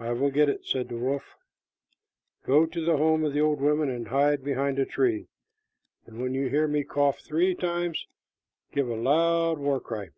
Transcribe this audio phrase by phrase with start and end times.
[0.00, 1.36] "I will get it," said the wolf.
[2.44, 5.28] "Go to the home of the old women and hide behind a tree;
[6.04, 8.08] and when you hear me cough three times,
[8.72, 10.08] give a loud war cry."